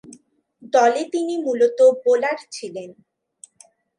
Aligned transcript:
দলে 0.73 1.03
তিনি 1.05 1.33
মূলতঃ 1.37 1.89
বোলার 2.03 2.39
ছিলেন। 2.51 2.89